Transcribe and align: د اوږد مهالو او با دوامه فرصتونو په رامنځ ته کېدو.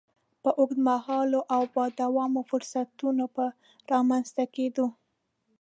د 0.43 0.45
اوږد 0.59 0.79
مهالو 0.89 1.39
او 1.55 1.61
با 1.73 1.85
دوامه 2.01 2.41
فرصتونو 2.49 3.25
په 3.35 3.43
رامنځ 3.91 4.25
ته 4.35 4.43
کېدو. 4.55 4.85